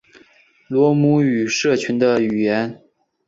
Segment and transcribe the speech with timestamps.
[0.67, 2.81] 罗姆语社群的语言。